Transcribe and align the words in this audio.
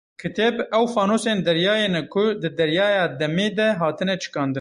Kitêb, 0.21 0.55
ew 0.77 0.85
fanosên 0.93 1.39
deryayê 1.47 1.87
ne 1.93 2.01
ku 2.13 2.23
di 2.41 2.49
deryaya 2.59 3.05
demê 3.19 3.47
de 3.57 3.67
hatine 3.79 4.15
çikandin. 4.23 4.49